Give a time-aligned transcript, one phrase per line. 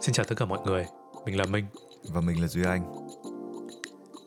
[0.00, 0.86] Xin chào tất cả mọi người,
[1.24, 1.66] mình là Minh
[2.08, 3.08] Và mình là Duy Anh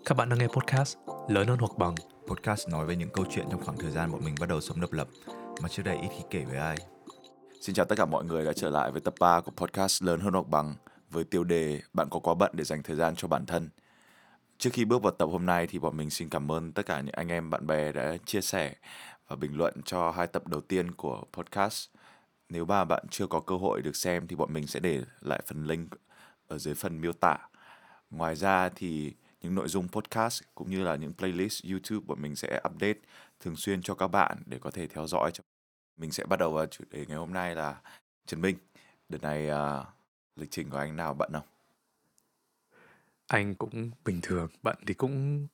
[0.05, 1.96] Các bạn đang nghe podcast Lớn hơn hoặc bằng
[2.27, 4.81] Podcast nói về những câu chuyện trong khoảng thời gian bọn mình bắt đầu sống
[4.81, 5.07] độc lập
[5.61, 6.78] Mà trước đây ít khi kể với ai
[7.61, 10.20] Xin chào tất cả mọi người đã trở lại với tập 3 của podcast Lớn
[10.20, 10.75] hơn hoặc bằng
[11.09, 13.69] với tiêu đề Bạn có quá bận để dành thời gian cho bản thân.
[14.57, 17.01] Trước khi bước vào tập hôm nay thì bọn mình xin cảm ơn tất cả
[17.01, 18.74] những anh em bạn bè đã chia sẻ
[19.28, 21.89] và bình luận cho hai tập đầu tiên của podcast.
[22.54, 25.42] Nếu mà bạn chưa có cơ hội được xem thì bọn mình sẽ để lại
[25.48, 25.92] phần link
[26.48, 27.38] ở dưới phần miêu tả.
[28.10, 32.36] Ngoài ra thì những nội dung podcast cũng như là những playlist YouTube bọn mình
[32.36, 33.00] sẽ update
[33.39, 35.31] thường xuyên cho các bạn để có thể theo dõi.
[35.98, 37.81] Mình sẽ bắt đầu vào chủ đề ngày hôm nay là
[38.26, 38.58] Trần Minh.
[39.09, 39.86] Đợt này uh,
[40.36, 41.48] lịch trình của anh nào bận không?
[43.28, 45.48] Anh cũng bình thường, bận thì cũng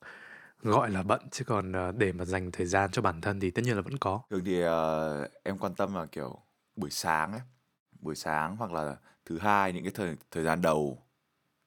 [0.62, 3.52] gọi là bận chứ còn ờ, để mà dành thời gian cho bản thân thì
[3.52, 4.22] tất nhiên là vẫn có.
[4.30, 4.70] Thường thì uh,
[5.44, 6.40] em quan tâm là kiểu
[6.80, 7.42] buổi sáng ấy,
[8.00, 11.04] buổi sáng hoặc là thứ hai những cái thời thời gian đầu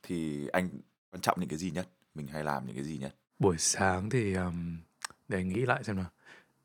[0.03, 0.69] thì anh
[1.11, 1.89] quan trọng những cái gì nhất?
[2.15, 3.15] Mình hay làm những cái gì nhất?
[3.39, 4.77] Buổi sáng thì um,
[5.29, 6.11] để anh nghĩ lại xem nào.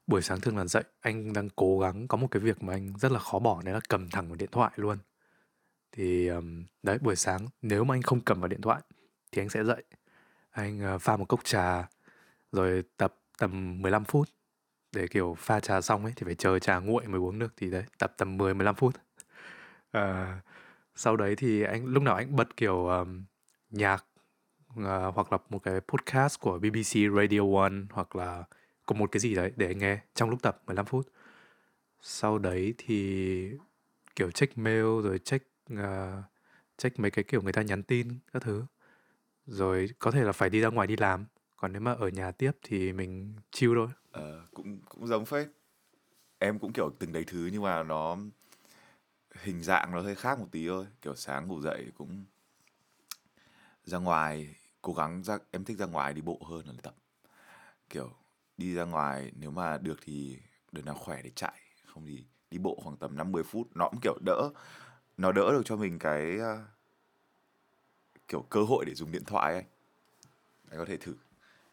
[0.07, 2.93] Buổi sáng thường là dậy, anh đang cố gắng có một cái việc mà anh
[2.97, 4.97] rất là khó bỏ đấy là cầm thẳng vào điện thoại luôn.
[5.91, 8.81] Thì um, đấy buổi sáng nếu mà anh không cầm vào điện thoại
[9.31, 9.83] thì anh sẽ dậy.
[10.51, 11.87] Anh uh, pha một cốc trà
[12.51, 14.29] rồi tập tầm 15 phút
[14.91, 17.69] để kiểu pha trà xong ấy thì phải chờ trà nguội mới uống được thì
[17.69, 18.95] đấy tập tầm 10 15 phút.
[19.91, 20.39] À,
[20.95, 23.23] sau đấy thì anh lúc nào anh bật kiểu um,
[23.69, 24.05] nhạc
[24.79, 28.43] uh, hoặc là một cái podcast của BBC Radio One hoặc là
[28.85, 31.07] có một cái gì đấy để anh nghe trong lúc tập 15 phút.
[32.01, 33.51] Sau đấy thì
[34.15, 35.79] kiểu check mail rồi check uh,
[36.77, 38.65] check mấy cái kiểu người ta nhắn tin các thứ.
[39.45, 41.25] Rồi có thể là phải đi ra ngoài đi làm.
[41.57, 43.87] Còn nếu mà ở nhà tiếp thì mình chill thôi.
[44.11, 45.47] Ờ, cũng cũng giống phết.
[46.39, 48.17] Em cũng kiểu từng đấy thứ nhưng mà nó
[49.41, 50.85] hình dạng nó hơi khác một tí thôi.
[51.01, 52.25] Kiểu sáng ngủ dậy cũng
[53.83, 56.95] ra ngoài cố gắng ra em thích ra ngoài đi bộ hơn là tập.
[57.89, 58.09] Kiểu
[58.57, 60.37] đi ra ngoài nếu mà được thì
[60.71, 63.89] đợt nào khỏe để chạy, không thì đi bộ khoảng tầm 5 10 phút nó
[63.89, 64.49] cũng kiểu đỡ
[65.17, 66.59] nó đỡ được cho mình cái uh,
[68.27, 69.63] kiểu cơ hội để dùng điện thoại ấy.
[70.69, 71.15] Anh có thể thử.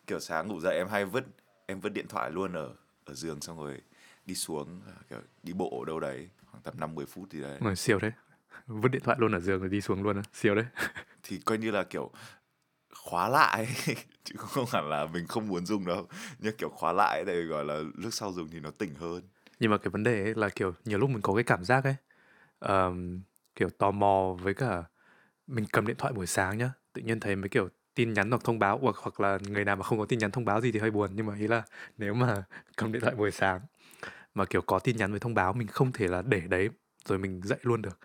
[0.07, 1.25] Kiểu sáng ngủ dậy em hay vứt
[1.67, 3.81] em vứt điện thoại luôn ở ở giường xong rồi
[4.27, 7.41] đi xuống à, kiểu đi bộ ở đâu đấy khoảng tầm 5 10 phút gì
[7.41, 7.59] đấy.
[7.61, 8.11] Rồi siêu đấy.
[8.67, 10.23] Vứt điện thoại luôn ở giường rồi đi xuống luôn á.
[10.33, 10.65] Siêu đấy.
[11.23, 12.11] Thì coi như là kiểu
[12.95, 13.67] khóa lại
[14.25, 17.65] chứ không hẳn là mình không muốn dùng đâu nhưng kiểu khóa lại để gọi
[17.65, 19.23] là lúc sau dùng thì nó tỉnh hơn
[19.61, 21.85] Nhưng mà cái vấn đề ấy là kiểu nhiều lúc mình có cái cảm giác
[21.85, 21.95] ấy
[22.59, 23.21] ờm,
[23.55, 24.83] kiểu tò mò với cả
[25.47, 28.45] mình cầm điện thoại buổi sáng nhá, tự nhiên thấy mấy kiểu tin nhắn hoặc
[28.45, 30.73] thông báo hoặc hoặc là người nào mà không có tin nhắn thông báo gì
[30.73, 31.11] thì hơi buồn.
[31.15, 31.63] Nhưng mà ý là
[31.99, 32.43] nếu mà
[32.77, 33.61] cầm điện thoại buổi sáng
[34.35, 36.69] mà kiểu có tin nhắn với thông báo mình không thể là để đấy
[37.05, 37.99] rồi mình dậy luôn được.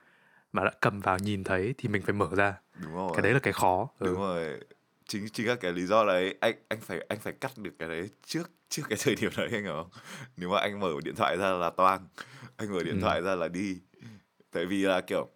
[0.52, 2.54] Mà đã cầm vào nhìn thấy thì mình phải mở ra.
[2.82, 3.10] Đúng rồi.
[3.14, 3.90] Cái đấy là cái khó.
[4.00, 4.06] Ừ.
[4.06, 4.60] đúng rồi.
[5.08, 6.36] Chính chính là cái lý do đấy.
[6.40, 9.50] Anh anh phải anh phải cắt được cái đấy trước trước cái thời điểm đấy
[9.52, 9.90] anh hiểu không?
[10.38, 12.08] Nếu mà anh mở điện thoại ra là toang
[12.58, 13.02] anh mở điện Ừ.
[13.02, 13.78] thoại ra là đi.
[14.52, 15.30] Tại vì là kiểu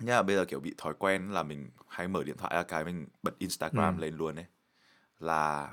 [0.00, 2.84] nhá bây giờ kiểu bị thói quen là mình hay mở điện thoại ra cái
[2.84, 4.00] mình bật Instagram Ừ.
[4.00, 4.46] lên luôn ấy.
[5.18, 5.72] Là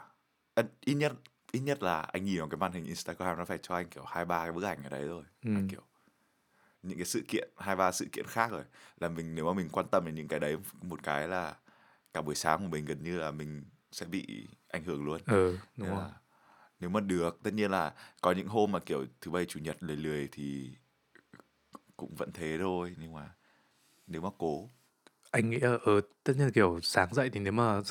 [0.81, 1.13] ít nhất
[1.51, 4.03] ít nhất là anh nhìn vào cái màn hình Instagram nó phải cho anh kiểu
[4.05, 5.23] hai ba cái bức ảnh ở đấy rồi.
[5.43, 5.49] Ừ.
[5.55, 5.81] Là kiểu
[6.83, 8.63] những cái sự kiện hai ba sự kiện khác rồi.
[8.99, 11.55] Là mình nếu mà mình quan tâm đến những cái đấy một cái là
[12.13, 15.21] cả buổi sáng của mình gần như là mình sẽ bị ảnh hưởng luôn.
[15.25, 15.99] Ừ đúng Nên rồi.
[15.99, 16.11] là
[16.79, 19.83] nếu mà được tất nhiên là có những hôm mà kiểu thứ bảy chủ nhật
[19.83, 20.77] lười lười thì
[21.97, 23.35] cũng vẫn thế thôi nhưng mà
[24.07, 24.69] nếu mà cố.
[25.31, 27.81] Anh nghĩ ở ừ, ờ, tất nhiên là kiểu sáng dậy thì nếu mà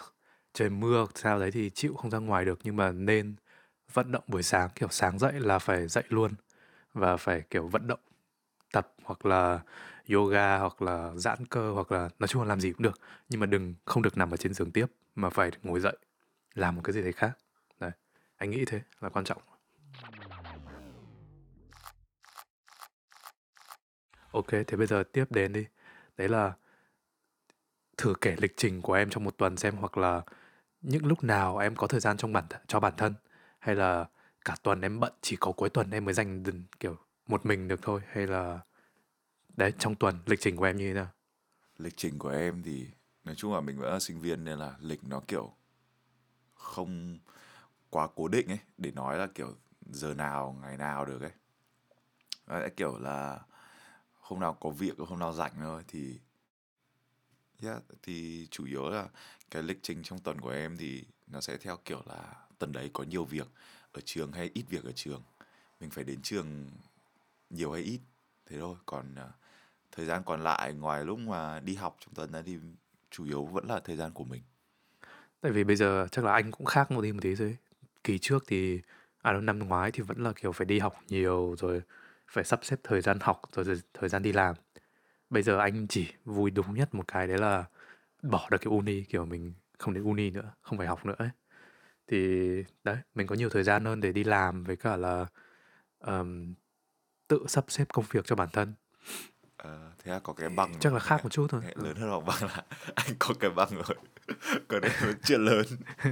[0.54, 3.36] trời mưa hoặc sao đấy thì chịu không ra ngoài được nhưng mà nên
[3.92, 6.34] vận động buổi sáng kiểu sáng dậy là phải dậy luôn
[6.94, 8.00] và phải kiểu vận động
[8.72, 9.60] tập hoặc là
[10.12, 13.40] yoga hoặc là giãn cơ hoặc là nói chung là làm gì cũng được nhưng
[13.40, 15.96] mà đừng không được nằm ở trên giường tiếp mà phải ngồi dậy
[16.54, 17.38] làm một cái gì đấy khác.
[17.80, 17.90] Đấy
[18.36, 19.42] anh nghĩ thế là quan trọng.
[24.30, 25.66] Ok thế bây giờ tiếp đến đi
[26.16, 26.52] đấy là
[27.96, 30.22] thử kể lịch trình của em trong một tuần xem hoặc là
[30.80, 33.14] những lúc nào em có thời gian trong bản cho bản thân.
[33.58, 34.06] Hay là
[34.44, 36.96] cả tuần em bận, chỉ có cuối tuần em mới dành đừng- kiểu,
[37.26, 38.00] một mình được thôi.
[38.12, 38.60] Hay là,
[39.56, 41.08] đấy, trong tuần lịch trình của em như thế nào?
[41.78, 42.86] Lịch trình của em thì
[43.24, 45.52] nói chung là mình vẫn là sinh viên nên là lịch nó, kiểu,
[46.54, 47.18] không
[47.90, 48.58] quá cố định ấy.
[48.78, 49.54] Để nói là, kiểu,
[49.90, 51.32] giờ nào, ngày nào được ấy.
[52.46, 53.40] Nó kiểu là
[54.26, 56.18] hôm nào có việc hôm nào rảnh thôi thì
[57.62, 59.08] yeah, thì chủ yếu là
[59.50, 62.90] cái lịch trình trong tuần của em thì nó sẽ theo kiểu là tuần đấy
[62.92, 63.48] có nhiều việc
[63.92, 65.22] ở trường hay ít việc ở trường.
[65.80, 66.70] Mình phải đến trường
[67.50, 68.00] nhiều hay ít
[68.46, 68.76] thế thôi.
[68.86, 69.34] Còn uh,
[69.92, 72.56] thời gian còn lại ngoài lúc mà đi học trong tuần đấy thì
[73.10, 74.42] chủ yếu vẫn là thời gian của mình.
[75.40, 77.56] Tại vì bây giờ chắc là anh cũng khác một tí một tí rồi.
[78.04, 78.80] Kỳ trước thì
[79.22, 81.82] à năm ngoái thì vẫn là kiểu phải đi học nhiều rồi
[82.30, 84.54] phải sắp xếp thời gian học rồi, rồi thời gian đi làm.
[85.30, 87.64] Bây giờ anh chỉ vui đúng nhất một cái đấy là
[88.22, 91.28] bỏ được cái uni kiểu mình không đến uni nữa, không phải học nữa ấy.
[92.06, 92.38] Thì
[92.84, 95.26] đấy, mình có nhiều thời gian hơn để đi làm với cả là
[95.98, 96.54] ờm,
[97.28, 98.74] tự sắp xếp công việc cho bản thân.
[99.56, 101.60] Ờ, thế là có cái bằng Chắc là khác một chút thôi.
[101.64, 101.84] Hệ Ừ.
[101.84, 102.64] lớn hơn học bằng là
[102.94, 103.96] anh có cái bằng rồi
[104.68, 105.66] còn là chuyện lớn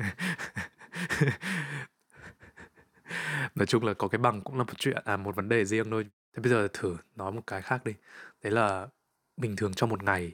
[3.55, 5.91] nói chung là có cái bằng cũng là một chuyện à một vấn đề riêng
[5.91, 6.07] thôi.
[6.37, 7.95] Thế bây giờ thử nói một cái khác đi.
[8.43, 8.89] Đấy là
[9.37, 10.33] bình thường trong một ngày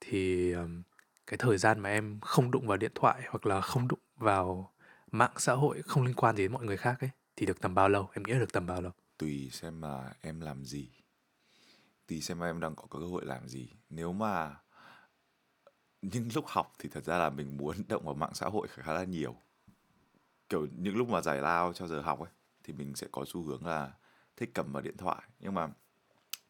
[0.00, 0.54] thì
[1.26, 4.72] cái thời gian mà em không đụng vào điện thoại hoặc là không đụng vào
[5.12, 7.74] mạng xã hội không liên quan gì đến mọi người khác ấy, thì được tầm
[7.74, 8.08] bao lâu?
[8.12, 8.92] Em nghĩ là được tầm bao lâu?
[9.18, 10.90] Tùy xem mà em làm gì.
[12.06, 13.68] Tùy xem mà em đang có cơ hội làm gì.
[13.90, 14.56] Nếu mà
[16.02, 18.92] những lúc học thì thật ra là mình muốn động vào mạng xã hội khá
[18.92, 19.36] là nhiều
[20.50, 22.30] kiểu những lúc mà giải lao cho giờ học ấy
[22.64, 23.90] thì mình sẽ có xu hướng là
[24.36, 25.22] thích cầm vào điện thoại.
[25.40, 25.68] Nhưng mà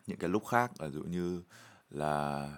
[0.06, 1.42] những cái lúc khác là dụ như
[1.90, 2.48] là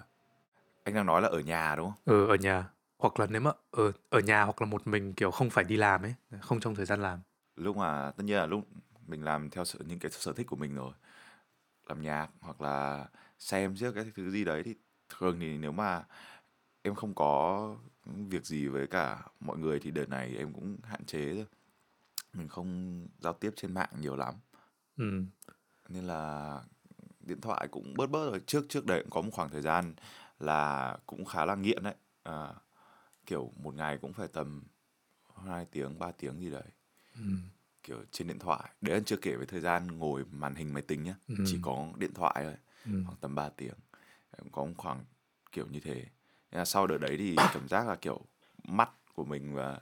[0.83, 1.99] anh đang nói là ở nhà đúng không?
[2.05, 2.69] Ừ, ở nhà.
[2.97, 5.77] Hoặc là nếu mà ở ở nhà hoặc là một mình kiểu không phải đi
[5.77, 7.19] làm ấy không trong thời gian làm.
[7.55, 8.67] Lúc mà tất nhiên là lúc
[9.07, 10.93] mình làm theo sở, những cái sở thích của mình rồi.
[11.87, 13.05] Làm nhạc hoặc là
[13.39, 14.75] xem trước cái thứ gì đấy thì
[15.09, 16.03] thường thì nếu mà
[16.83, 17.75] em không có
[18.05, 21.45] việc gì với cả mọi người thì đợt này em cũng hạn chế thôi.
[22.33, 24.33] Mình không giao tiếp trên mạng nhiều lắm.
[24.97, 25.23] Ừ.
[25.89, 26.61] nên là
[27.19, 29.93] điện thoại cũng bớt bớt rồi trước trước đấy cũng có một khoảng thời gian
[30.39, 31.95] là cũng khá là nghiện đấy.
[32.23, 32.53] À,
[33.25, 34.63] kiểu một ngày cũng phải tầm
[35.45, 36.63] 2 tiếng 3 tiếng gì đấy.
[37.15, 37.23] Ừ.
[37.83, 38.69] kiểu trên điện thoại.
[38.81, 41.15] Đấy là chưa kể với thời gian ngồi màn hình máy tính nhá.
[41.27, 41.35] Ừ.
[41.45, 42.55] chỉ có điện thoại thôi.
[42.85, 43.03] Ừ.
[43.05, 43.75] khoảng tầm 3 tiếng.
[44.37, 45.05] Cũng có khoảng
[45.51, 46.05] kiểu như thế
[46.57, 48.21] là sau đợt đấy thì cảm giác là kiểu
[48.67, 49.79] mắt của mình và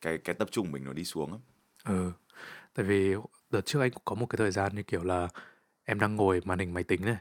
[0.00, 1.40] cái cái tập trung mình nó đi xuống lắm.
[1.84, 2.12] Ừ,
[2.74, 3.14] tại vì
[3.50, 5.28] đợt trước anh cũng có một cái thời gian như kiểu là
[5.84, 7.16] em đang ngồi màn hình máy tính này,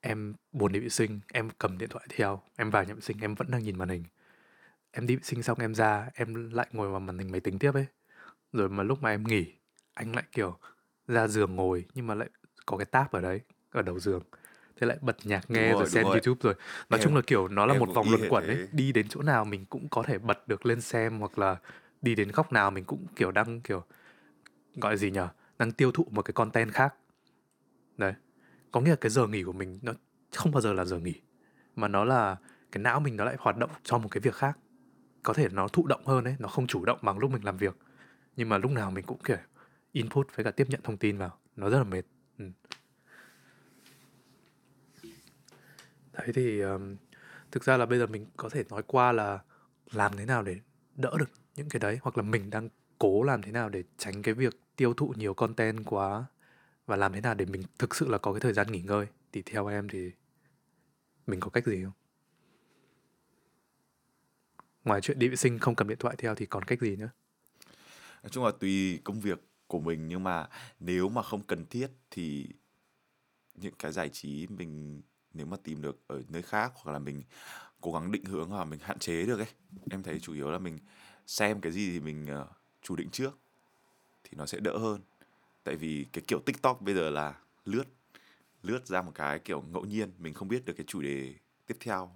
[0.00, 3.18] em buồn đi vệ sinh, em cầm điện thoại theo, em vào nhà vệ sinh,
[3.20, 4.04] em vẫn đang nhìn màn hình.
[4.90, 7.58] Em đi vệ sinh xong em ra, em lại ngồi vào màn hình máy tính
[7.58, 7.86] tiếp ấy.
[8.52, 9.52] Rồi mà lúc mà em nghỉ,
[9.94, 10.58] anh lại kiểu
[11.08, 12.28] ra giường ngồi nhưng mà lại
[12.66, 13.40] có cái tab ở đấy,
[13.70, 14.22] ở đầu giường.
[14.80, 16.12] Thế lại bật nhạc Đúng nghe rồi, rồi đúng xem rồi.
[16.12, 16.54] YouTube rồi.
[16.90, 18.68] Nói Em- chung là kiểu nó là một vòng luẩn quẩn ấy.
[18.72, 21.56] Đi đến chỗ nào mình cũng có thể bật được lên xem hoặc là
[22.02, 23.84] đi đến góc nào mình cũng kiểu đang kiểu
[24.76, 25.28] gọi là gì nhở
[25.58, 26.94] đang tiêu thụ một cái content khác
[27.96, 28.14] đấy
[28.70, 29.92] có nghĩa là cái giờ nghỉ của mình nó
[30.36, 31.14] không bao giờ là giờ nghỉ
[31.76, 32.36] mà nó là
[32.72, 34.58] cái não mình nó lại hoạt động cho một cái việc khác
[35.22, 37.56] có thể nó thụ động hơn ấy nó không chủ động bằng lúc mình làm
[37.56, 37.76] việc
[38.36, 39.36] nhưng mà lúc nào mình cũng kiểu
[39.92, 42.02] input với cả tiếp nhận thông tin vào nó rất là mệt
[42.38, 42.44] ừ
[46.14, 46.96] đấy thì um,
[47.50, 49.38] thực ra là bây giờ mình có thể nói qua là
[49.92, 50.56] làm thế nào để
[50.96, 52.68] đỡ được những cái đấy hoặc là mình đang
[52.98, 56.24] cố làm thế nào để tránh cái việc tiêu thụ nhiều content quá
[56.86, 59.06] và làm thế nào để mình thực sự là có cái thời gian nghỉ ngơi.
[59.32, 60.10] Thì theo em thì
[61.26, 61.92] mình có cách gì không?
[64.84, 67.10] Ngoài chuyện đi vệ sinh không cầm điện thoại theo thì còn cách gì nữa?
[68.22, 70.48] Nói chung là tùy công việc của mình nhưng mà
[70.80, 72.48] nếu mà không cần thiết thì
[73.54, 75.02] những cái giải trí mình
[75.34, 77.22] nếu mà tìm được ở nơi khác hoặc là mình
[77.80, 79.48] cố gắng định hướng và mình hạn chế được ấy
[79.90, 80.78] em thấy chủ yếu là mình
[81.26, 82.48] xem cái gì thì mình uh,
[82.82, 83.38] chủ định trước
[84.24, 85.00] thì nó sẽ đỡ hơn.
[85.64, 87.84] Tại vì cái kiểu tiktok bây giờ là lướt
[88.62, 91.34] lướt ra một cái kiểu ngẫu nhiên mình không biết được cái chủ đề
[91.66, 92.10] tiếp theo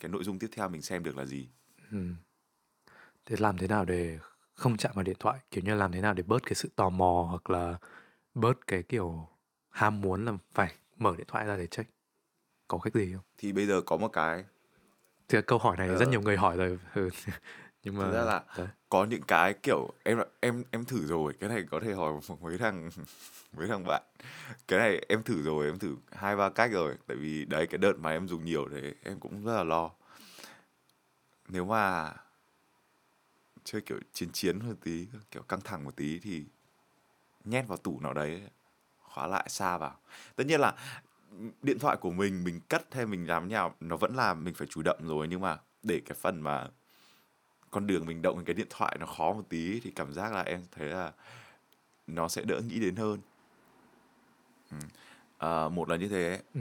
[0.00, 1.48] cái nội dung tiếp theo mình xem được là gì.
[1.90, 1.98] Ừ.
[3.26, 4.18] thế làm thế nào để
[4.54, 5.40] không chạm vào điện thoại?
[5.50, 7.78] Kiểu như làm thế nào để bớt cái sự tò mò hoặc là
[8.34, 9.28] bớt cái kiểu
[9.68, 11.90] ham muốn là phải mở điện thoại ra để check?
[12.70, 13.22] Có cách gì không?
[13.38, 14.44] Thì bây giờ có một cái.
[15.28, 15.96] Thì câu hỏi này Ờ.
[15.98, 16.78] rất nhiều người hỏi rồi.
[16.94, 17.10] Ừ.
[17.82, 18.68] nhưng mà Thực ra là đấy.
[18.88, 21.32] có những cái kiểu em em em thử rồi.
[21.40, 22.90] Cái này có thể hỏi mấy thằng
[23.56, 24.02] mấy thằng bạn.
[24.68, 26.96] Cái này em thử rồi em thử hai ba cách rồi.
[27.06, 29.90] Tại vì đấy cái đợt mà em dùng nhiều đấy em cũng rất là lo.
[31.48, 32.12] Nếu mà
[33.64, 36.44] chơi kiểu chiến chiến một tí kiểu căng thẳng một tí thì
[37.44, 38.42] nhét vào tủ nào đấy
[38.98, 39.98] khóa lại xa vào.
[40.36, 40.74] Tất nhiên là
[41.62, 44.66] điện thoại của mình mình cất hay mình làm nào nó vẫn là mình phải
[44.70, 46.66] chủ động rồi nhưng mà để cái phần mà
[47.70, 50.42] con đường mình động cái điện thoại nó khó một tí thì cảm giác là
[50.42, 51.12] em thấy là
[52.06, 53.20] nó sẽ đỡ nghĩ đến hơn
[54.70, 54.76] ừ.
[55.38, 56.60] à, một là như thế ừ.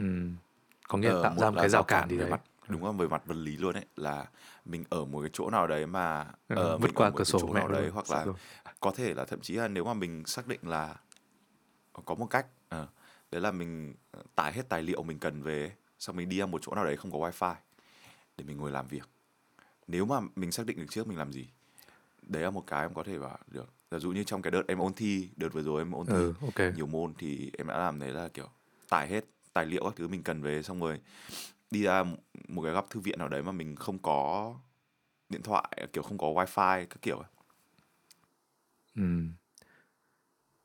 [0.88, 2.91] có nghĩa là Ờ, tạo ra một cái rào cản gì đấy mặt đúng là
[2.91, 4.25] về mặt vật lý luôn ấy là
[4.65, 7.67] mình ở một cái chỗ nào đấy mà Ừ, ờ, mình qua cửa sổ nào
[7.67, 7.91] đấy luôn.
[7.91, 8.35] hoặc là rồi.
[8.79, 10.95] có thể là thậm chí là nếu mà mình xác định là
[12.05, 12.45] có một cách
[13.31, 13.95] đấy là mình
[14.36, 16.98] tải hết tài liệu mình cần về xong mình đi ra một chỗ nào đấy
[16.98, 17.55] không có wifi
[18.38, 19.09] để mình ngồi làm việc.
[19.88, 21.48] Nếu mà mình xác định được trước mình làm gì
[22.21, 23.74] đấy là một cái em có thể bảo được.
[23.91, 26.13] Giả dụ như trong cái đợt em ôn thi đợt vừa rồi em ôn thi
[26.13, 26.75] ừ ok.
[26.75, 28.48] nhiều môn thì em đã làm đấy là kiểu
[28.89, 31.01] tải hết tài liệu các thứ mình cần về xong rồi
[31.71, 32.03] đi ra
[32.48, 34.55] một cái góc thư viện nào đấy mà mình không có
[35.29, 37.24] điện thoại kiểu không có wifi các kiểu
[38.95, 39.01] ừ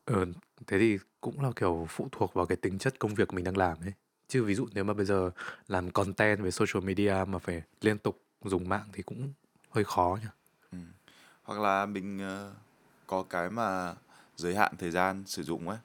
[0.04, 0.26] ừ
[0.66, 3.56] thế thì cũng là kiểu phụ thuộc vào cái tính chất công việc mình đang
[3.56, 3.92] làm ấy.
[4.28, 5.30] Chứ ví dụ nếu mà bây giờ
[5.68, 9.32] làm content về social media mà phải liên tục dùng mạng thì cũng
[9.70, 10.28] hơi khó nhỉ?
[10.73, 10.78] Ừ.
[11.42, 12.52] Hoặc là mình ờ,
[13.06, 13.94] có cái mà
[14.37, 15.78] giới hạn thời gian sử dụng ấy.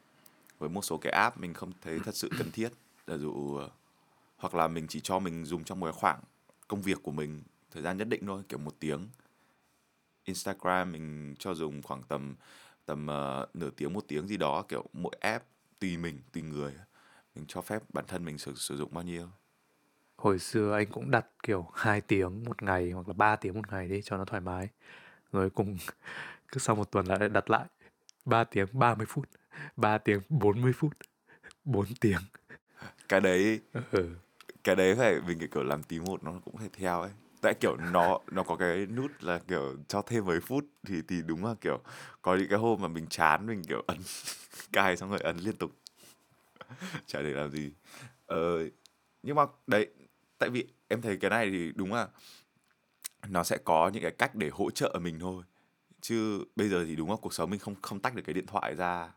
[0.60, 2.70] Với một số cái app mình không thấy thật sự cần thiết.
[3.08, 3.70] Giả dụ ờ,
[4.38, 6.20] hoặc là mình chỉ cho mình dùng trong một cái khoảng
[6.68, 9.08] công việc của mình thời gian nhất định thôi kiểu một tiếng.
[10.26, 12.36] Instagram mình cho dùng khoảng tầm
[12.90, 15.46] tầm ờ, nửa tiếng một tiếng gì đó kiểu mỗi app
[15.80, 16.74] tùy mình tùy người.
[17.36, 19.28] Mình cho phép bản thân mình sử, sử dụng bao nhiêu?
[20.18, 23.72] Hồi xưa anh cũng đặt kiểu 2 tiếng một ngày hoặc là 3 tiếng một
[23.72, 24.68] ngày đi cho nó thoải mái.
[25.32, 25.78] Rồi cùng
[26.52, 27.66] cứ sau một tuần lại đặt lại.
[28.26, 29.30] 3 tiếng 30 phút
[29.76, 30.94] 3 tiếng 40 phút
[31.64, 32.22] 4 tiếng.
[33.10, 33.60] Cái đấy
[33.92, 34.10] ừ.
[34.64, 37.78] cái đấy phải mình kiểu làm tí một nó cũng phải theo ấy tại kiểu
[37.78, 41.56] nó nó có cái nút là kiểu cho thêm mấy phút thì thì đúng là
[41.62, 41.80] kiểu
[42.22, 43.98] có những cái hôm mà mình chán mình kiểu ấn
[44.72, 45.72] cài xong rồi ấn liên tục.
[47.06, 47.72] Chả để làm gì.
[48.26, 48.70] Ờ,
[49.24, 49.88] nhưng mà đấy
[50.38, 52.08] tại vì em thấy cái này thì đúng là
[53.28, 55.44] nó sẽ có những cái cách để hỗ trợ mình thôi.
[56.02, 58.46] Chứ bây giờ thì đúng là cuộc sống mình không không tách được cái điện
[58.46, 59.12] thoại ra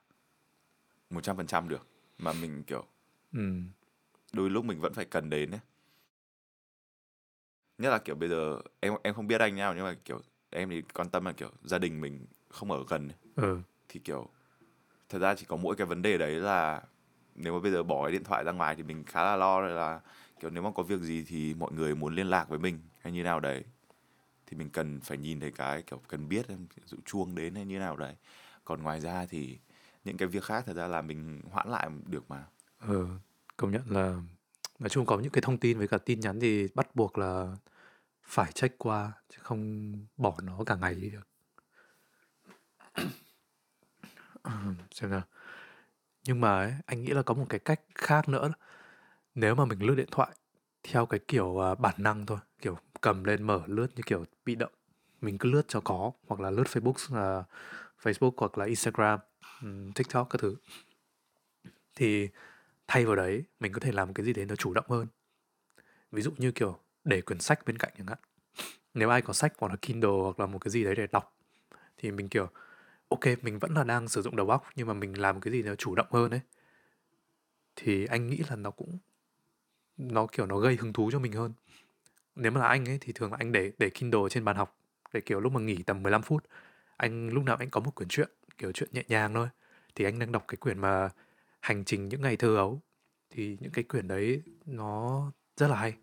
[1.10, 1.86] một trăm phần trăm được.
[2.18, 2.84] Mà mình kiểu
[3.32, 3.40] Ừ.
[4.32, 5.60] đôi lúc mình vẫn phải cần đến ấy
[7.78, 10.70] nhất là kiểu bây giờ em em không biết anh nhau nhưng mà kiểu em
[10.70, 13.60] thì quan tâm là kiểu gia đình mình không ở gần ừ.
[13.88, 14.28] Thì kiểu
[15.08, 16.82] thật ra chỉ có mỗi cái vấn đề đấy là
[17.34, 19.60] nếu mà bây giờ bỏ cái điện thoại ra ngoài thì mình khá là lo
[19.60, 20.00] là
[20.40, 23.12] kiểu nếu mà có việc gì thì mọi người muốn liên lạc với mình hay
[23.12, 23.64] như nào đấy.
[24.46, 26.46] Thì mình cần phải nhìn thấy cái kiểu cần biết
[26.86, 28.14] dụ chuông đến hay như nào đấy.
[28.64, 29.58] Còn ngoài ra thì
[30.04, 32.44] những cái việc khác thật ra là mình hoãn lại được mà.
[32.80, 33.06] Ừ
[33.56, 34.20] công nhận là
[34.78, 37.56] nói chung có những cái thông tin với cả tin nhắn thì bắt buộc là
[38.22, 41.28] phải check qua chứ không bỏ nó cả ngày đi được.
[44.90, 45.22] Xem nào.
[46.24, 48.52] Nhưng mà ấy, anh nghĩ là có một cái cách khác nữa.
[49.34, 50.30] Nếu mà mình lướt điện thoại
[50.82, 54.54] theo cái kiểu à, bản năng thôi kiểu cầm lên mở lướt như kiểu bị
[54.54, 54.72] động
[55.20, 57.44] mình cứ lướt cho có hoặc là lướt Facebook là
[58.02, 59.20] Facebook hoặc là Instagram
[59.62, 60.56] ừm, TikTok các thứ
[61.96, 62.28] thì
[62.88, 65.06] thay vào đấy, mình có thể làm cái gì đấy nó chủ động hơn.
[66.12, 68.18] Ví dụ như kiểu, để quyển sách bên cạnh chẳng hạn.
[68.94, 71.36] Nếu ai có sách hoặc là Kindle hoặc là một cái gì đấy để đọc,
[71.98, 72.48] thì mình kiểu,
[73.08, 75.62] ok, mình vẫn là đang sử dụng đầu óc, nhưng mà mình làm cái gì
[75.62, 76.40] nó chủ động hơn ấy.
[77.76, 78.98] Thì anh nghĩ là nó cũng,
[79.96, 81.52] nó kiểu nó gây hứng thú cho mình hơn.
[82.36, 84.76] Nếu mà là anh ấy thì thường là anh để để Kindle trên bàn học,
[85.12, 86.44] để kiểu lúc mà nghỉ tầm 15 phút,
[86.96, 89.48] anh, lúc nào anh có một quyển truyện, kiểu chuyện nhẹ nhàng thôi,
[89.94, 91.08] thì anh đang đọc cái quyển mà
[91.62, 92.80] hành trình những ngày thơ ấu.
[93.30, 95.22] Thì những cái quyển đấy nó
[95.56, 95.94] rất là hay.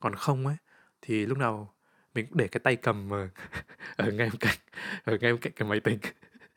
[0.00, 0.56] Còn không ấy,
[1.02, 1.74] thì lúc nào
[2.14, 3.28] mình cũng để cái tay cầm ở
[4.12, 4.58] ngay bên cạnh,
[5.04, 5.98] ở ngay bên cạnh cái máy tính.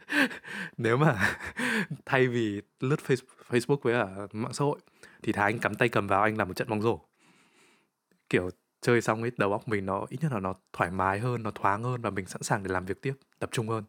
[0.78, 1.38] Nếu mà
[2.06, 3.00] thay vì lướt
[3.50, 4.80] Facebook với ở mạng xã hội,
[5.24, 7.00] thì Thái anh cắm tay cầm vào anh làm một trận bóng rổ.
[8.30, 8.50] Kiểu
[8.82, 11.52] chơi xong ấy, đầu óc mình nó, ít nhất là nó thoải mái hơn, nó
[11.52, 13.84] thoáng hơn và mình sẵn sàng để làm việc tiếp, tập trung hơn.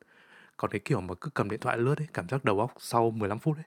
[0.57, 3.11] Còn cái kiểu mà cứ cầm điện thoại lướt ấy, cảm giác đầu óc sau
[3.11, 3.64] 15 phút ấy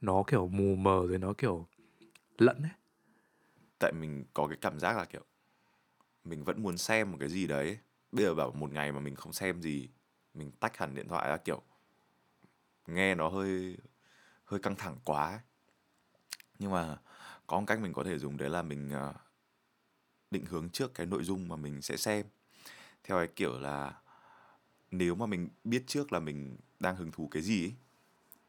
[0.00, 1.66] nó kiểu mù mờ rồi nó kiểu
[2.38, 2.72] lẫn ấy.
[3.78, 5.24] Tại mình có cái cảm giác là kiểu
[6.24, 7.78] mình vẫn muốn xem một cái gì đấy.
[8.12, 9.88] Bây giờ bảo một ngày mà mình không xem gì
[10.34, 11.62] mình tách hẳn điện thoại ra kiểu
[12.86, 13.76] nghe nó hơi
[14.44, 15.40] hơi căng thẳng quá ấy.
[16.58, 16.98] nhưng mà
[17.46, 19.14] có một cách mình có thể dùng đấy là mình à,
[20.30, 22.26] định hướng trước cái nội dung mà mình sẽ xem.
[23.04, 23.94] Theo cái kiểu là
[24.90, 27.74] nếu mà mình biết trước là mình đang hứng thú cái gì ấy,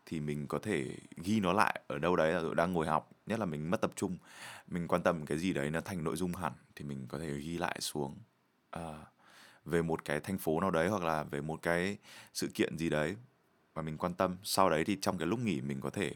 [0.07, 3.11] thì mình có thể ghi nó lại ở đâu đấy là rồi đang ngồi học
[3.25, 4.17] nhất là mình mất tập trung
[4.67, 7.37] mình quan tâm cái gì đấy nó thành nội dung hẳn thì mình có thể
[7.37, 8.17] ghi lại xuống
[8.71, 8.81] à,
[9.65, 11.97] về một cái thành phố nào đấy hoặc là về một cái
[12.33, 13.15] sự kiện gì đấy
[13.75, 14.37] mà mình quan tâm.
[14.43, 16.13] Sau đấy thì trong cái lúc nghỉ mình có thể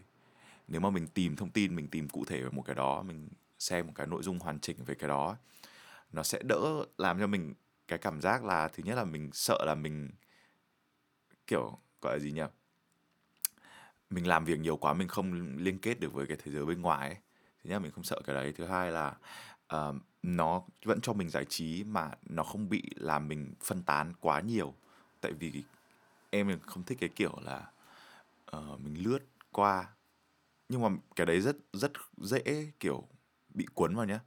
[0.67, 3.29] nếu mà mình tìm thông tin mình tìm cụ thể về một cái đó mình
[3.59, 5.37] xem một cái nội dung hoàn chỉnh về cái đó
[6.13, 7.53] nó sẽ đỡ làm cho mình
[7.87, 10.09] cái cảm giác là thứ nhất là mình sợ là mình
[11.47, 12.43] kiểu gọi là gì nhỉ?
[14.11, 16.81] Mình làm việc nhiều quá mình không liên kết được với cái thế giới bên
[16.81, 17.17] ngoài ấy.
[17.63, 19.15] thứ nhất là mình không sợ cái đấy thứ hai là
[19.75, 24.13] uh, nó vẫn cho mình giải trí mà nó không bị làm mình phân tán
[24.19, 24.73] quá nhiều.
[25.21, 25.63] Tại vì
[26.29, 27.71] em không thích cái kiểu là
[28.57, 29.19] uh, mình lướt
[29.51, 29.87] qua.
[30.69, 33.07] Nhưng mà cái đấy rất rất dễ kiểu
[33.49, 34.19] bị cuốn vào nhá.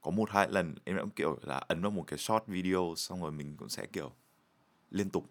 [0.00, 3.22] Có một hai lần em đã kiểu là ấn vào một cái short video xong
[3.22, 4.12] rồi mình cũng sẽ kiểu
[4.90, 5.30] liên tục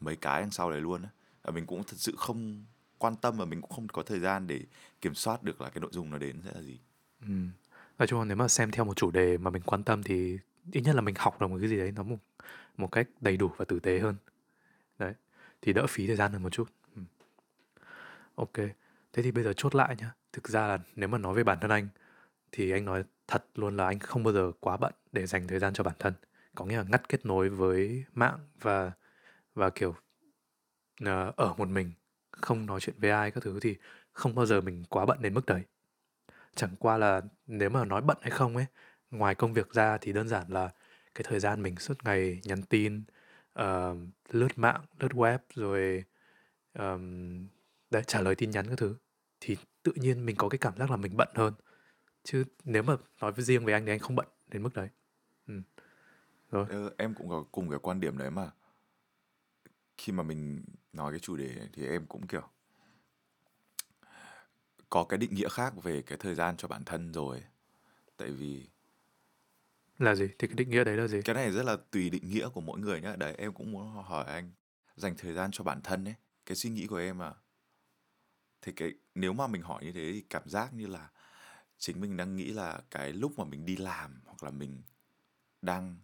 [0.00, 1.10] mấy cái đằng sau đấy luôn á.
[1.52, 2.64] Mình cũng thật sự không
[2.98, 4.60] quan tâm và mình cũng không có thời gian để
[5.00, 6.78] kiểm soát được là cái nội dung nó đến sẽ là gì
[7.20, 7.34] Ừ.
[7.98, 10.38] Nói chung là nếu mà xem theo một chủ đề mà mình quan tâm thì
[10.72, 12.16] ít nhất là mình học được một cái gì đấy nó một
[12.76, 14.16] một cách đầy đủ và tử tế hơn.
[14.98, 15.14] Đấy.
[15.62, 16.68] Thì đỡ phí thời gian hơn một chút.
[16.96, 17.02] Ừ.
[18.34, 18.54] Ok.
[19.12, 20.12] Thế thì bây giờ chốt lại nhá.
[20.32, 21.88] Thực ra là nếu mà nói về bản thân anh
[22.52, 25.58] thì anh nói thật luôn là anh không bao giờ quá bận để dành thời
[25.58, 26.14] gian cho bản thân.
[26.54, 28.92] Có nghĩa là ngắt kết nối với mạng và
[29.54, 29.94] và kiểu
[31.02, 31.92] uh, ở một mình,
[32.42, 33.76] không nói chuyện với ai các thứ thì
[34.12, 35.62] không bao giờ mình quá bận đến mức đấy.
[36.54, 38.66] Chẳng qua là nếu mà nói bận hay không ấy
[39.10, 40.70] ngoài công việc ra thì đơn giản là
[41.14, 43.02] cái thời gian mình suốt ngày nhắn tin
[43.60, 43.64] uh,
[44.30, 46.04] lướt mạng lướt web rồi
[46.78, 47.46] um,
[47.90, 48.96] đấy trả lời tin nhắn các thứ
[49.40, 51.54] thì tự nhiên mình có cái cảm giác là mình bận hơn.
[52.24, 54.88] Chứ nếu mà nói với riêng với anh thì anh không bận đến mức đấy.
[55.46, 55.54] Ừ.
[56.50, 56.66] rồi.
[56.68, 58.50] Ừ, em cũng có cùng cái quan điểm đấy mà
[59.98, 62.48] khi mà mình nói cái chủ đề thì em cũng kiểu
[64.90, 67.42] có cái định nghĩa khác về cái thời gian cho bản thân rồi.
[68.16, 68.68] Tại vì
[69.98, 70.28] là gì?
[70.38, 71.22] Thì cái định nghĩa đấy là gì?
[71.24, 73.16] Cái này rất là tùy định nghĩa của mỗi người nhá.
[73.16, 74.52] Đấy em cũng muốn hỏi anh
[74.96, 76.14] dành thời gian cho bản thân ấy
[76.46, 77.34] cái suy nghĩ của em à
[78.62, 81.08] thì cái nếu mà mình hỏi như thế thì cảm giác như là
[81.78, 84.82] chính mình đang nghĩ là cái lúc mà mình đi làm hoặc là mình
[85.62, 85.96] đang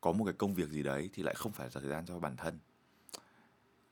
[0.00, 2.18] có một cái công việc gì đấy thì lại không phải là thời gian cho
[2.18, 2.58] bản thân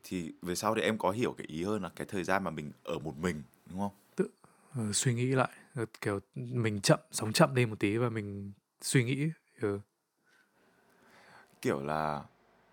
[0.09, 2.51] thì về sau thì em có hiểu cái ý hơn là cái thời gian mà
[2.51, 3.93] mình ở một mình đúng không?
[4.17, 4.29] Tự
[4.77, 8.53] ừ, suy nghĩ lại ừ, kiểu mình chậm sống chậm đi một tí và mình
[8.81, 9.29] suy nghĩ
[9.61, 9.81] ừ.
[11.63, 12.23] kiểu là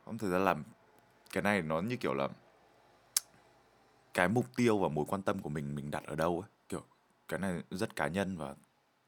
[0.05, 0.63] không thời gian làm
[1.31, 2.29] cái này nó như kiểu là
[4.13, 6.49] cái mục tiêu và mối quan tâm của mình mình đặt ở đâu ấy.
[6.69, 6.81] Kiểu
[7.27, 8.55] cái này rất cá nhân và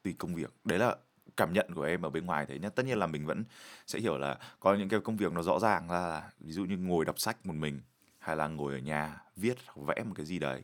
[0.03, 0.53] tùy công việc.
[0.63, 0.96] Đấy là
[1.38, 2.70] cảm nhận của em ở bên ngoài thế nhá.
[2.70, 3.44] Tất nhiên là mình vẫn
[3.88, 6.66] sẽ hiểu là có những cái công việc nó rõ ràng ra là ví dụ
[6.66, 7.81] như ngồi đọc sách một mình
[8.25, 10.64] hay là ngồi ở nhà viết hoặc vẽ một cái gì đấy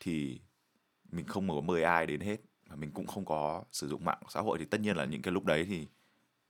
[0.00, 0.40] thì
[1.12, 2.36] mình không có mời ai đến hết
[2.66, 5.22] và mình cũng không có sử dụng mạng xã hội thì tất nhiên là những
[5.22, 5.88] cái lúc đấy thì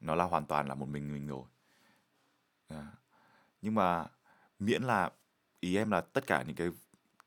[0.00, 1.44] nó là hoàn toàn là một mình mình rồi
[2.68, 2.86] à.
[3.62, 4.06] nhưng mà
[4.58, 5.10] miễn là
[5.60, 6.68] ý em là tất cả những cái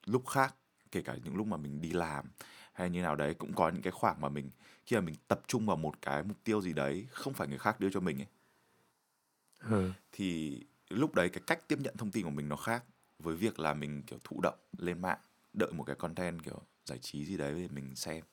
[0.05, 0.55] lúc khác
[0.91, 2.25] kể cả những lúc mà mình đi làm
[2.73, 4.49] hay như nào đấy cũng có những cái khoảng mà mình
[4.85, 7.57] khi mà mình tập trung vào một cái mục tiêu gì đấy không phải người
[7.57, 8.27] khác đưa cho mình ấy
[9.69, 9.91] Ừ.
[10.11, 10.59] thì
[10.89, 12.83] lúc đấy cái cách tiếp nhận thông tin của mình nó khác
[13.23, 15.19] với việc là mình kiểu thụ động lên mạng
[15.53, 18.23] đợi một cái content kiểu giải trí gì đấy để mình xem.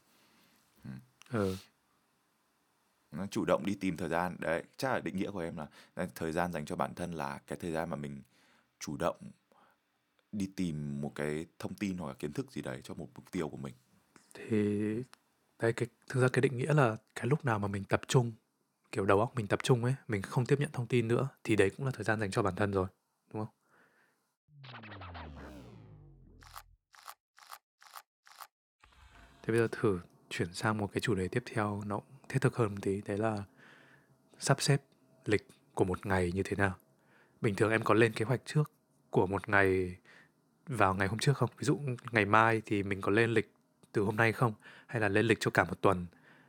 [1.30, 1.56] Ừ.
[3.12, 4.36] nó chủ động đi tìm thời gian.
[4.38, 7.12] Đấy chắc là định nghĩa của em là là thời gian dành cho bản thân
[7.12, 8.22] là cái thời gian mà mình
[8.78, 9.16] chủ động
[10.32, 13.30] đi tìm một cái thông tin hoặc là kiến thức gì đấy cho một mục
[13.30, 13.74] tiêu của mình.
[14.34, 14.48] Thì
[15.58, 18.32] đấy cái thực ra cái định nghĩa là cái lúc nào mà mình tập trung
[18.92, 21.56] kiểu đầu óc mình tập trung ấy mình không tiếp nhận thông tin nữa thì
[21.56, 22.86] đấy cũng là thời gian dành cho bản thân rồi
[23.32, 23.54] đúng không
[29.42, 32.38] thế bây giờ thử chuyển sang một cái chủ đề tiếp theo nó cũng thiết
[32.42, 33.42] thực hơn một tí, đấy là
[34.38, 34.82] sắp xếp
[35.24, 36.76] lịch của một ngày như thế nào.
[37.40, 38.72] Bình thường em có lên kế hoạch trước
[39.10, 39.96] của một ngày
[40.66, 41.50] vào ngày hôm trước không?
[41.58, 43.52] Ví dụ ngày mai thì mình có lên lịch
[43.92, 44.54] từ hôm nay không?
[44.86, 46.06] Hay là lên lịch cho cả một tuần?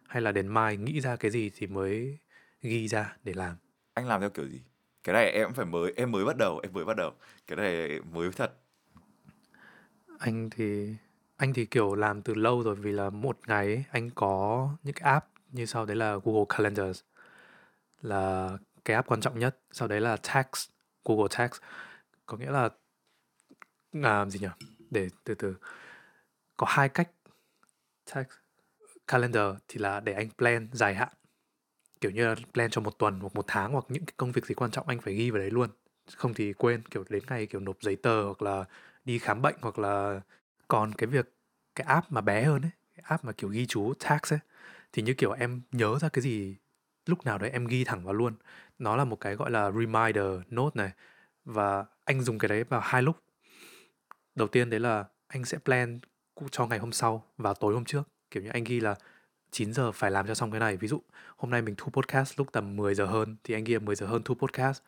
[0.08, 2.18] Hay là đến mai nghĩ ra cái gì thì mới
[2.62, 3.56] ghi ra để làm?
[3.94, 4.62] Anh làm theo kiểu gì?
[5.04, 7.12] Cái này em phải mới em mới bắt đầu em mới bắt đầu.
[7.48, 8.54] Cái này mới thật.
[10.20, 10.96] Anh thì
[11.38, 14.94] anh thì kiểu làm từ lâu rồi vì là một ngày ấy, anh có những
[14.94, 17.02] cái app như sau đấy là Google Calendars.
[18.02, 20.70] Là cái app quan trọng nhất sau đấy là Tags
[21.06, 21.60] Google Tags
[22.26, 22.70] có nghĩa là
[24.04, 24.48] à, gì nhỉ?
[24.90, 25.56] Để từ từ.
[26.58, 27.10] Có hai cách.
[28.14, 28.36] Tags
[29.08, 31.10] calendar thì là để anh plan dài hạn
[32.02, 34.46] kiểu như là plan cho một tuần hoặc một tháng hoặc những cái công việc
[34.46, 35.70] gì quan trọng anh phải ghi vào đấy luôn.
[36.16, 38.66] Không thì quên, kiểu đến ngày kiểu nộp giấy tờ hoặc là
[39.06, 40.22] đi khám bệnh hoặc là
[40.68, 41.34] còn cái việc,
[41.76, 44.40] cái app mà bé hơn ấy, cái app mà kiểu ghi chú tax ấy,
[44.94, 46.56] thì như kiểu em nhớ ra cái gì,
[47.06, 48.34] lúc nào đấy em ghi thẳng vào luôn.
[48.80, 50.92] Nó là một cái gọi là reminder note này
[51.46, 53.18] và anh dùng cái đấy vào hai lúc.
[54.36, 56.00] Đầu tiên đấy là anh sẽ plan
[56.52, 58.04] cho ngày hôm sau và tối hôm trước.
[58.32, 58.96] Kiểu như anh ghi là
[59.52, 60.78] 9 giờ phải làm cho xong cái này.
[60.78, 61.02] Ví dụ,
[61.38, 64.06] hôm nay mình thu podcast lúc tầm 10 giờ hơn, thì anh kia 10 giờ
[64.06, 64.82] hơn thu podcast,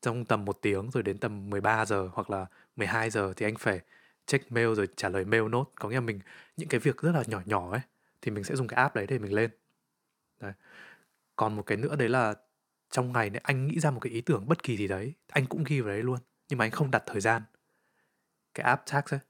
[0.00, 3.56] trong tầm một tiếng rồi đến tầm 13 giờ hoặc là 12 giờ thì anh
[3.56, 3.80] phải
[4.26, 5.70] check mail rồi trả lời mail note.
[5.74, 6.20] Có nghĩa là mình,
[6.56, 7.80] những cái việc rất là nhỏ nhỏ ấy,
[8.22, 9.50] thì mình sẽ dùng cái app đấy để mình lên.
[10.40, 10.52] Đấy.
[11.36, 12.34] còn một cái nữa đấy là
[12.90, 15.46] trong ngày này anh nghĩ ra một cái ý tưởng bất kỳ gì đấy, anh
[15.46, 17.42] cũng ghi vào đấy luôn, nhưng mà anh không đặt thời gian.
[18.54, 19.20] Cái app tax ấy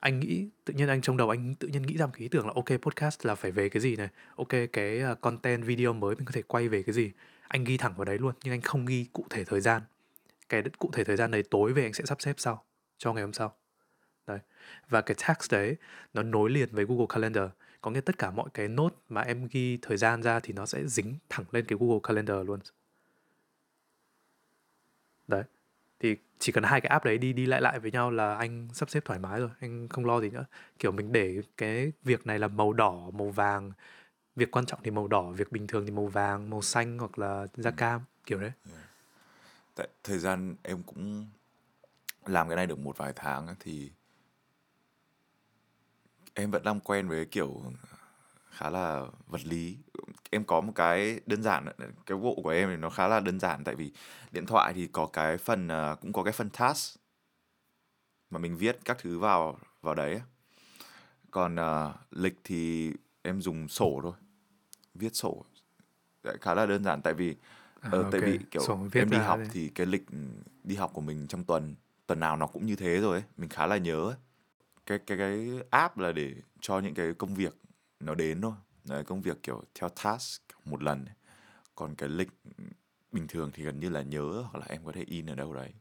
[0.00, 2.28] anh nghĩ tự nhiên anh trong đầu anh tự nhiên nghĩ ra một cái ý
[2.28, 4.08] tưởng là ok podcast là phải về cái gì này?
[4.36, 7.12] Ok cái uh, content video mới mình có thể quay về cái gì?
[7.48, 9.82] Anh ghi thẳng vào đấy luôn nhưng anh không ghi cụ thể thời gian.
[10.48, 12.64] Cái cụ thể thời gian đấy tối về anh sẽ sắp xếp sau
[12.98, 13.54] cho ngày hôm sau.
[14.26, 14.38] Đấy.
[14.88, 15.76] Và cái tax đấy
[16.14, 17.48] nó nối liền với Google Calendar.
[17.80, 20.66] Có nghĩa tất cả mọi cái nốt mà em ghi thời gian ra thì nó
[20.66, 22.60] sẽ dính thẳng lên cái Google Calendar luôn
[25.30, 25.42] đấy
[26.00, 28.68] thì chỉ cần hai cái app đấy đi đi lại lại với nhau là anh
[28.72, 30.44] sắp xếp thoải mái rồi anh không lo gì nữa.
[30.78, 33.72] Kiểu mình để cái việc này là màu đỏ màu vàng.
[34.36, 37.18] Việc quan trọng thì màu đỏ việc bình thường thì màu vàng màu xanh hoặc
[37.18, 38.52] là da cam kiểu đấy.
[39.74, 41.26] Tại thời gian em cũng
[42.26, 43.90] làm cái này được một vài tháng thì
[46.34, 47.62] em vẫn đang quen với kiểu
[48.50, 49.76] khá là vật lý
[50.30, 51.66] em có một cái đơn giản
[52.06, 53.92] cái bộ của em thì nó khá là đơn giản tại vì
[54.32, 57.00] điện thoại thì có cái phần à, cũng có cái phần task
[58.30, 60.20] mà mình viết các thứ vào vào đấy
[61.30, 64.12] còn uh, lịch thì em dùng sổ thôi
[64.94, 65.44] viết sổ
[66.22, 67.34] Đấy, khá là đơn giản tại vì
[67.80, 69.48] à, ờ, ok tại vì kiểu sổ viết em đi học đấy.
[69.52, 70.06] thì cái lịch
[70.64, 71.74] đi học của mình trong tuần
[72.06, 73.22] tuần nào nó cũng như thế rồi ấy.
[73.36, 74.16] mình khá là nhớ ấy.
[74.86, 77.56] cái cái cái app là để cho những cái công việc
[78.00, 78.52] nó đến thôi.
[78.84, 81.14] Đấy, công việc kiểu theo task một lần ấy.
[81.74, 82.28] còn cái lịch
[83.12, 85.54] bình thường thì gần như là nhớ hoặc là em có thể in ở đâu
[85.54, 85.72] đấy.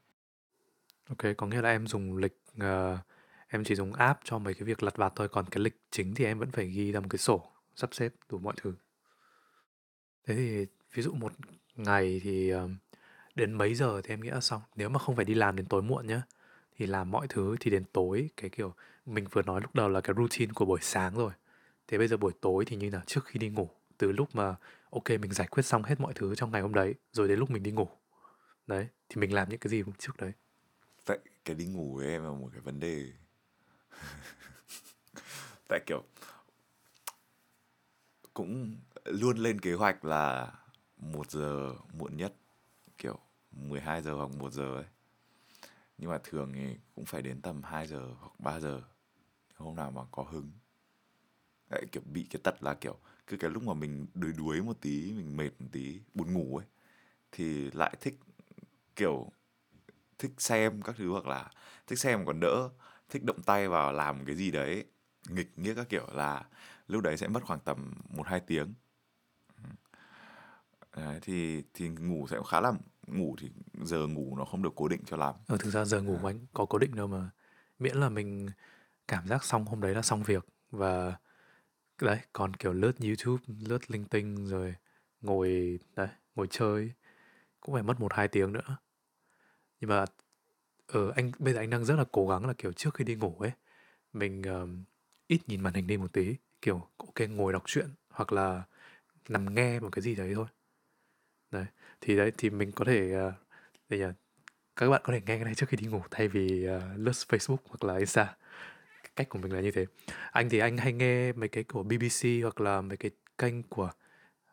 [1.10, 2.99] Ok có nghĩa là em dùng lịch uh,
[3.47, 5.27] em chỉ dùng app cho mấy cái việc lặt vặt thôi.
[5.27, 8.13] Còn cái lịch chính thì em vẫn phải ghi ra một cái sổ sắp xếp
[8.29, 8.73] đủ mọi thứ.
[10.27, 11.34] Thế thì ví dụ một
[11.75, 12.69] ngày thì uh,
[13.36, 14.62] đến mấy giờ thì em nghĩ là xong.
[14.75, 16.21] Nếu mà không phải đi làm đến tối muộn nhá
[16.77, 18.29] thì làm mọi thứ thì đến tối.
[18.38, 18.73] Cái kiểu
[19.05, 21.32] mình vừa nói lúc đầu là cái routine của buổi sáng rồi
[21.89, 23.02] thế bây giờ buổi tối thì như nào?
[23.06, 24.56] Trước khi đi ngủ, từ lúc mà,
[24.89, 27.49] ok, mình giải quyết xong hết mọi thứ trong ngày hôm đấy, rồi đến lúc
[27.49, 27.88] mình đi ngủ.
[28.67, 30.32] Đấy, thì mình làm những cái gì trước đấy?
[31.06, 33.12] Tại cái đi ngủ với em là một cái vấn đề.
[35.69, 36.04] Tại kiểu,
[38.34, 38.75] cũng
[39.06, 40.54] luôn lên kế hoạch là
[40.97, 42.34] một giờ muộn nhất,
[42.97, 43.19] kiểu
[43.52, 44.86] 12 giờ hoặc 1 giờ ấy.
[45.97, 48.82] Nhưng mà thường thì cũng phải đến tầm 2 giờ hoặc 3 giờ,
[49.56, 50.52] hôm nào mà có hứng.
[51.69, 54.82] Đấy, kiểu bị cái tật là kiểu cứ cái lúc mà mình đuối đuối một
[54.82, 56.65] tí mình mệt một tí buồn ngủ ấy
[57.32, 58.19] thì lại thích
[58.95, 59.32] kiểu
[60.17, 61.51] thích xem các thứ hoặc là
[61.88, 62.69] thích xem còn đỡ
[63.10, 64.86] thích động tay vào làm cái gì đấy
[65.29, 66.45] nghịch nghĩa các kiểu là
[66.88, 68.73] lúc đấy sẽ mất khoảng tầm một hai tiếng.
[70.95, 72.71] Đấy, thì thì ngủ sẽ khá là
[73.08, 73.51] ngủ thì
[73.84, 75.36] giờ ngủ nó không được cố định cho lắm.
[75.47, 77.29] Ờ, thực ra giờ ngủ của anh có cố định đâu mà
[77.79, 78.49] miễn là mình
[79.08, 81.17] cảm giác xong hôm đấy là xong việc và
[82.01, 84.75] đấy còn kiểu lướt YouTube lướt linh tinh rồi
[85.21, 86.91] ngồi đấy ngồi chơi.
[87.62, 88.77] Cũng phải mất một hai tiếng nữa.
[89.81, 90.05] Nhưng mà
[90.88, 93.15] ờ anh bây giờ anh đang rất là cố gắng là kiểu trước khi đi
[93.15, 93.51] ngủ ấy
[94.13, 94.83] mình ờm,
[95.27, 96.35] ít nhìn màn hình đi một tí.
[96.62, 98.63] Kiểu ok ngồi đọc truyện hoặc là
[99.29, 100.47] nằm nghe một cái gì đấy thôi.
[101.51, 101.65] Đấy
[102.01, 103.33] thì đấy thì mình có thể uh,
[103.89, 104.05] gì nhỉ
[104.75, 107.12] các bạn có thể nghe cái này trước khi đi ngủ thay vì uh, lướt
[107.12, 108.35] Facebook hoặc là Insta
[109.15, 109.86] cách của mình là như thế.
[110.32, 113.91] Anh thì anh hay nghe mấy cái của BBC hoặc là mấy cái kênh của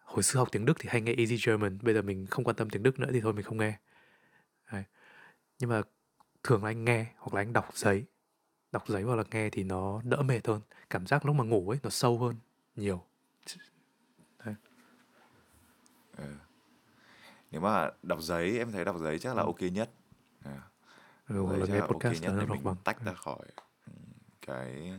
[0.05, 1.79] hồi xưa học tiếng Đức thì hay nghe Easy German.
[1.83, 3.79] Bây giờ mình không quan tâm tiếng Đức nữa thì thôi mình không nghe.
[4.73, 4.85] Đấy.
[5.59, 5.83] nhưng mà
[6.43, 8.05] thường là anh nghe hoặc là anh đọc giấy.
[8.73, 10.61] Đọc giấy hoặc là nghe thì nó đỡ mệt hơn.
[10.91, 12.35] Cảm giác lúc mà ngủ ấy nó sâu hơn
[12.77, 13.05] nhiều.
[17.51, 19.91] Nếu mà đọc giấy em thấy đọc giấy chắc là ok nhất.
[20.45, 20.63] À,
[21.29, 22.77] ừ, giấy là chắc nghe là podcast nhất nó để mình bằng.
[22.85, 23.39] tách ra khỏi.
[23.39, 23.66] ừ,
[24.47, 24.93] cái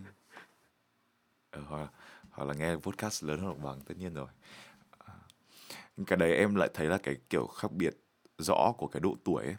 [1.52, 1.92] ờ, hoặc,
[2.32, 4.28] hoặc là nghe podcast lớn hơn bằng tất nhiên rồi.
[5.00, 5.14] À,
[6.08, 7.98] cái đấy em lại thấy là cái kiểu khác biệt
[8.38, 9.56] rõ của cái độ tuổi ấy.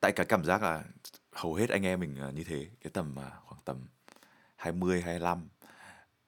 [0.00, 0.84] tại cái cảm giác là
[1.32, 3.86] hầu hết anh em mình như thế cái tầm à, khoảng tầm
[4.56, 5.48] 20 25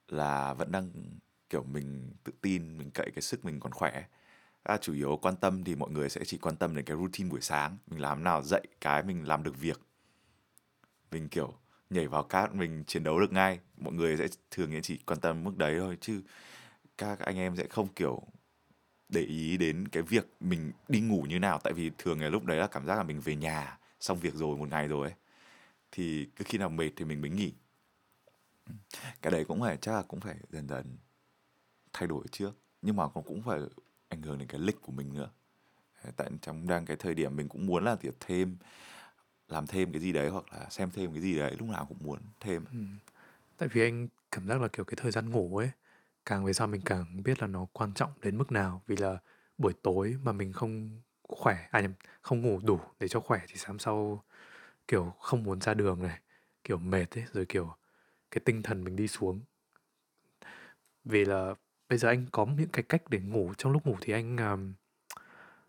[0.08, 0.92] là vẫn đang
[1.50, 4.04] kiểu mình tự tin mình cậy cái sức mình còn khỏe.
[4.62, 7.30] À, chủ yếu quan tâm thì mọi người sẽ chỉ quan tâm đến cái routine
[7.30, 9.80] buổi sáng mình làm nào dậy cái mình làm được việc.
[11.10, 11.54] Mình kiểu
[11.90, 13.60] nhảy vào cát mình chiến đấu được ngay.
[13.76, 16.22] Mọi người sẽ thường chỉ quan tâm mức đấy thôi, chứ
[16.98, 18.22] các anh em sẽ không kiểu
[19.08, 21.58] để ý đến cái việc mình đi ngủ như nào.
[21.64, 24.34] Tại vì thường là lúc đấy là cảm giác là mình về nhà xong việc
[24.34, 25.16] rồi, một ngày rồi ấy.
[25.92, 27.52] Thì cứ khi nào mệt thì mình mới nghỉ.
[29.22, 30.96] Cái đấy cũng phải, chắc là cũng phải dần dần
[31.92, 32.52] thay đổi trước.
[32.82, 33.60] Nhưng mà cũng cũng phải
[34.08, 35.30] ảnh hưởng đến cái lịch của mình nữa.
[36.16, 38.56] Tại trong đang cái thời điểm mình cũng muốn là kiểu thêm
[39.52, 41.98] làm thêm cái gì đấy hoặc là xem thêm cái gì đấy lúc nào cũng
[42.00, 42.64] muốn thêm.
[42.72, 42.78] Ừ.
[43.58, 45.70] Tại vì anh cảm giác là kiểu cái thời gian ngủ ấy
[46.26, 48.82] càng về sau mình càng biết là nó quan trọng đến mức nào.
[48.86, 49.18] Vì là
[49.58, 53.54] buổi tối mà mình không khỏe à nhầm không ngủ đủ để cho khỏe thì
[53.56, 54.24] sáng sau
[54.88, 56.18] kiểu không muốn ra đường này
[56.64, 57.74] kiểu mệt ấy rồi kiểu
[58.30, 59.40] cái tinh thần mình đi xuống.
[61.04, 61.54] Vì là
[61.88, 64.72] bây giờ anh có những cái cách để ngủ trong lúc ngủ thì anh um,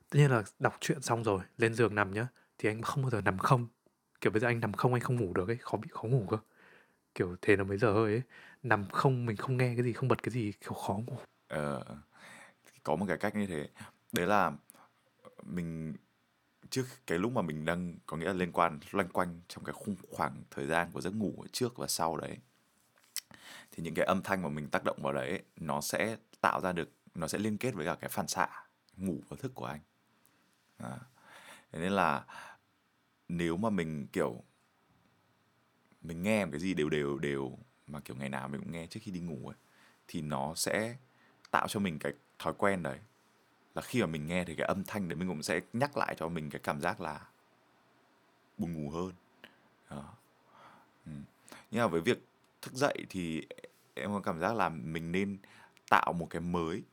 [0.09, 2.27] tất nhiên là đọc truyện xong rồi lên giường nằm nhá
[2.61, 3.67] thì anh không bao giờ nằm không.
[4.21, 6.27] Kiểu bây giờ anh nằm không anh không ngủ được ấy khó bị khó ngủ
[6.29, 6.37] cơ.
[7.15, 8.21] Kiểu thế nó mới giờ hơi ấy.
[8.63, 11.17] Nằm không mình không nghe cái gì không bật cái gì kiểu khó ngủ.
[11.47, 11.83] Ờ,
[12.83, 13.69] có một cái cách như thế.
[14.11, 14.51] Đấy là
[15.43, 15.95] mình
[16.69, 19.73] trước cái lúc mà mình đang có nghĩa là liên quan loanh quanh trong cái
[19.73, 22.37] khung khoảng thời gian của giấc ngủ ở trước và sau đấy
[23.71, 26.61] thì những cái âm thanh mà mình tác động vào đấy ấy, nó sẽ tạo
[26.61, 28.47] ra được nó sẽ liên kết với cả cái phản xạ
[28.97, 29.79] ngủ và thức của anh.
[30.77, 30.97] À.
[31.71, 32.25] Thế nên là
[33.31, 34.43] nếu mà mình, kiểu,
[36.01, 38.87] mình nghe một cái gì đều đều đều mà, kiểu, ngày nào mình cũng nghe
[38.87, 39.57] trước khi đi ngủ ấy,
[40.07, 40.95] thì nó sẽ
[41.51, 42.99] tạo cho mình cái thói quen đấy
[43.75, 46.15] là khi mà mình nghe thì cái âm thanh đấy mình cũng sẽ nhắc lại
[46.17, 47.19] cho mình cái cảm giác là
[48.57, 49.11] buồn ngủ hơn
[49.89, 50.13] đó.
[51.05, 51.11] Ừ.
[51.71, 52.25] nhưng mà với việc
[52.61, 53.47] thức dậy thì
[53.93, 55.37] em có cảm giác là mình nên
[55.89, 56.83] tạo một cái mới,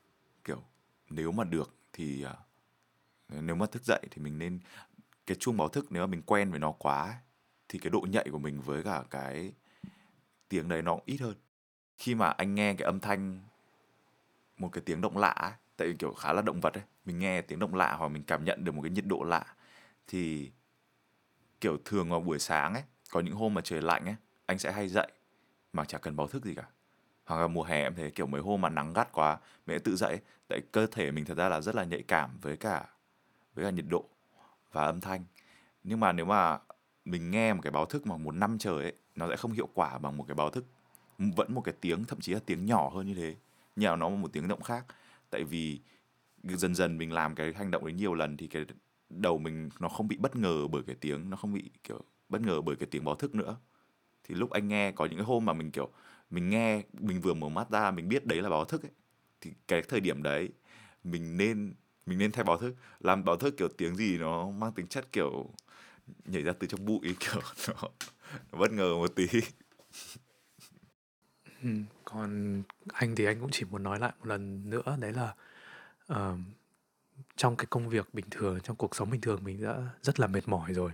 [0.44, 0.62] kiểu,
[1.10, 2.34] nếu mà được thì à,
[3.28, 4.58] nếu mà thức dậy thì mình nên
[5.28, 7.20] cái chuông báo thức nếu mà mình quen với nó quá
[7.68, 9.52] thì cái độ nhạy của mình với cả cái
[10.48, 11.34] tiếng đấy nó cũng ít hơn
[11.98, 13.38] khi mà anh nghe cái âm thanh
[14.56, 17.18] một cái tiếng động lạ ấy, tại vì kiểu khá là động vật ấy mình
[17.18, 19.44] nghe tiếng động lạ hoặc mình cảm nhận được một cái nhiệt độ lạ
[20.06, 20.50] thì
[21.60, 24.72] kiểu thường vào buổi sáng ấy có những hôm mà trời lạnh ấy anh sẽ
[24.72, 25.08] hay dậy
[25.72, 26.64] mà chả cần báo thức gì cả
[27.24, 29.82] hoặc là mùa hè em thấy kiểu mấy hôm mà nắng gắt quá mình sẽ
[29.84, 30.20] tự dậy ấy.
[30.48, 32.86] tại cơ thể mình thật ra là rất là nhạy cảm với cả
[33.54, 34.08] với cả nhiệt độ
[34.72, 35.24] và âm thanh.
[35.84, 36.58] Nhưng mà nếu mà
[37.04, 39.68] mình nghe một cái báo thức mà một năm trời ấy, nó sẽ không hiệu
[39.74, 40.64] quả bằng một cái báo thức
[41.18, 43.36] vẫn một cái tiếng, thậm chí là tiếng nhỏ hơn như thế
[43.76, 44.84] nhờ nó một tiếng động khác.
[45.30, 45.80] Tại vì
[46.44, 48.64] dần dần mình làm cái hành động đấy nhiều lần thì cái
[49.10, 52.40] đầu mình nó không bị bất ngờ bởi cái tiếng, nó không bị, kiểu, bất
[52.40, 53.56] ngờ bởi cái tiếng báo thức nữa.
[54.24, 55.88] Thì lúc anh nghe, có những cái hôm mà mình, kiểu,
[56.30, 58.92] mình nghe, mình vừa mở mắt ra, mình biết đấy là báo thức ấy,
[59.40, 60.48] thì cái thời điểm đấy
[61.04, 61.74] mình nên
[62.08, 65.12] mình nên thay báo thức làm báo thức kiểu tiếng gì nó mang tính chất
[65.12, 65.46] kiểu
[66.24, 67.88] nhảy ra từ trong bụi kiểu nó,
[68.52, 69.26] nó bất ngờ một tí
[71.62, 71.68] Ừ,
[72.04, 75.34] còn anh thì anh cũng chỉ muốn nói lại một lần nữa đấy là
[76.12, 76.38] uh,
[77.36, 80.26] trong cái công việc bình thường, trong cuộc sống bình thường mình đã rất là
[80.26, 80.92] mệt mỏi rồi.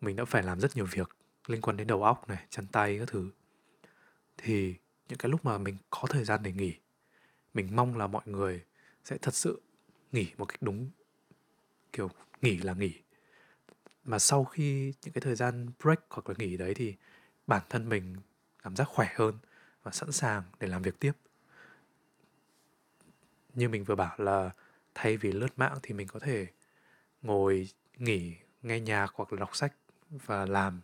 [0.00, 1.10] Mình đã phải làm rất nhiều việc
[1.46, 3.30] liên quan đến đầu óc này, chân tay các thứ.
[4.36, 4.74] Thì
[5.08, 6.74] những cái lúc mà mình có thời gian để nghỉ,
[7.54, 8.62] mình mong là mọi người
[9.04, 9.62] sẽ thật sự
[10.12, 10.90] nghỉ một cách đúng
[11.92, 12.10] kiểu
[12.42, 12.92] nghỉ là nghỉ.
[14.04, 16.94] Mà sau khi những cái thời gian break hoặc là nghỉ đấy thì
[17.46, 18.16] bản thân mình
[18.62, 19.38] cảm giác khỏe hơn
[19.82, 21.12] và sẵn sàng để làm việc tiếp.
[23.54, 24.50] Như mình vừa bảo là
[24.94, 26.46] thay vì lướt mạng thì mình có thể
[27.22, 27.68] ngồi
[27.98, 29.74] nghỉ, nghe nhạc hoặc là đọc sách
[30.10, 30.80] và làm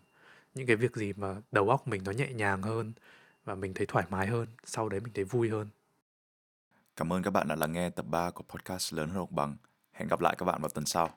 [0.54, 2.92] những cái việc gì mà đầu óc mình nó nhẹ nhàng hơn
[3.44, 5.68] và mình thấy thoải mái hơn, sau đấy mình thấy vui hơn.
[6.96, 9.56] Cảm ơn các bạn đã lắng nghe tập 3 của podcast Lớn hơn học bằng.
[9.92, 11.11] Hẹn gặp lại các bạn vào tuần sau.